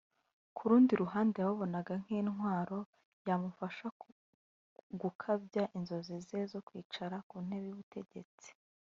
Ku 0.55 0.63
rundi 0.69 0.91
ruhande 1.01 1.35
yababonaga 1.39 1.93
nk’intwaro 2.03 2.79
yamufasha 3.27 3.85
gukabya 5.01 5.63
inzozi 5.77 6.15
ze 6.27 6.39
zo 6.51 6.59
kwicara 6.67 7.15
ku 7.29 7.35
ntebe 7.45 7.65
y’ubutegetsi 7.69 8.49